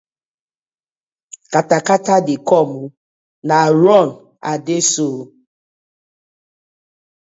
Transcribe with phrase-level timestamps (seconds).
[1.51, 2.91] Katakata dey com ooo,
[3.47, 4.07] na run
[4.51, 5.25] I dey so ooo.